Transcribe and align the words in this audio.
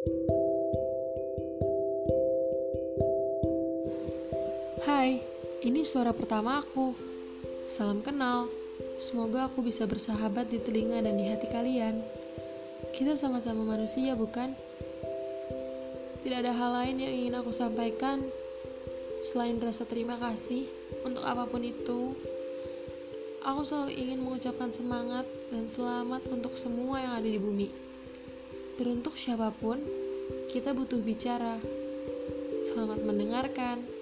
Hai, 0.00 0.08
ini 5.60 5.84
suara 5.84 6.16
pertama 6.16 6.64
aku. 6.64 6.96
Salam 7.68 8.00
kenal. 8.00 8.48
Semoga 8.96 9.52
aku 9.52 9.60
bisa 9.60 9.84
bersahabat 9.84 10.48
di 10.48 10.56
telinga 10.64 11.04
dan 11.04 11.20
di 11.20 11.28
hati 11.28 11.52
kalian. 11.52 12.00
Kita 12.96 13.20
sama-sama 13.20 13.76
manusia, 13.76 14.16
bukan? 14.16 14.56
Tidak 16.24 16.48
ada 16.48 16.56
hal 16.56 16.80
lain 16.80 17.04
yang 17.04 17.12
ingin 17.12 17.36
aku 17.36 17.52
sampaikan 17.52 18.24
selain 19.20 19.60
rasa 19.60 19.84
terima 19.84 20.16
kasih 20.16 20.64
untuk 21.04 21.28
apa 21.28 21.44
pun 21.44 21.60
itu. 21.60 22.16
Aku 23.44 23.68
selalu 23.68 24.00
ingin 24.00 24.24
mengucapkan 24.24 24.72
semangat 24.72 25.28
dan 25.52 25.68
selamat 25.68 26.24
untuk 26.32 26.56
semua 26.56 27.04
yang 27.04 27.20
ada 27.20 27.28
di 27.28 27.36
bumi. 27.36 27.89
Teruntuk 28.80 29.20
siapa 29.20 29.52
pun, 29.60 29.76
kita 30.48 30.72
butuh 30.72 31.04
bicara. 31.04 31.60
Selamat 32.64 33.04
mendengarkan. 33.04 33.99